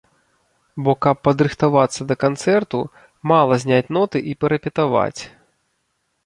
Бо 0.85 0.91
каб 1.05 1.19
падрыхтавацца 1.27 2.07
да 2.11 2.15
канцэрту, 2.23 2.79
мала 3.33 3.53
зняць 3.65 3.93
ноты 3.99 4.17
і 4.33 4.35
парэпетаваць. 4.45 5.21